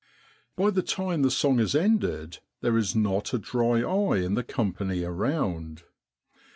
By 0.55 0.71
the 0.71 0.81
time 0.81 1.21
the 1.21 1.29
song 1.29 1.59
is 1.59 1.75
ended, 1.75 2.39
there 2.61 2.75
is 2.75 2.95
not 2.95 3.35
a 3.35 3.37
dry 3.37 3.83
eye 3.83 4.17
in 4.17 4.33
the 4.33 4.43
company 4.43 5.03
around. 5.03 5.83